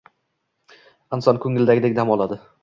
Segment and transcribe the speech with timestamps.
[1.19, 2.41] inson ko‘ngildagidek dam oladi.